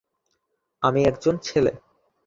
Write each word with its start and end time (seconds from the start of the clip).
আমি 0.83 1.01
একজন 1.03 1.35
ছেলে। 1.37 1.71